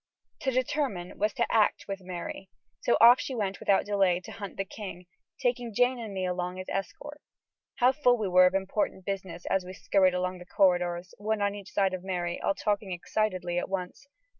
To 0.39 0.49
determine 0.51 1.19
was 1.19 1.31
to 1.33 1.45
act 1.53 1.85
with 1.87 2.01
Mary, 2.01 2.49
so 2.79 2.97
off 2.99 3.19
she 3.21 3.35
went 3.35 3.59
without 3.59 3.85
delay 3.85 4.19
to 4.21 4.31
hunt 4.31 4.57
the 4.57 4.65
king, 4.65 5.05
taking 5.39 5.75
Jane 5.75 5.99
and 5.99 6.11
me 6.11 6.25
along 6.25 6.59
as 6.59 6.65
escort. 6.69 7.21
How 7.75 7.91
full 7.91 8.17
we 8.17 8.27
were 8.27 8.47
of 8.47 8.55
important 8.55 9.05
business, 9.05 9.45
as 9.45 9.63
we 9.63 9.73
scurried 9.73 10.15
along 10.15 10.39
the 10.39 10.45
corridors, 10.47 11.13
one 11.19 11.43
on 11.43 11.53
each 11.53 11.71
side 11.71 11.93
of 11.93 12.03
Mary, 12.03 12.41
all 12.41 12.55
talking 12.55 12.91
excitedly 12.91 13.59
at 13.59 13.69
once. 13.69 14.07